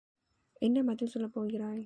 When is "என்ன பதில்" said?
0.61-1.07